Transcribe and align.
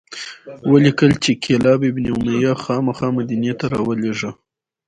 ولیکل 0.71 1.11
چې 1.23 1.31
کلاب 1.43 1.81
بن 1.95 2.05
امیة 2.15 2.53
خامخا 2.63 3.07
مدینې 3.17 3.53
ته 3.59 3.65
راولیږه. 3.73 4.31